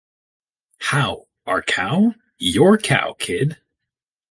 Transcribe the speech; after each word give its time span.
How, 0.79 1.27
our 1.45 1.61
cow? 1.61 2.15
Your 2.39 2.79
cow, 2.79 3.13
kid! 3.13 3.57